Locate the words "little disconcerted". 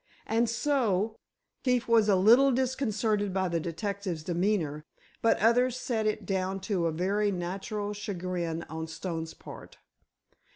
2.15-3.31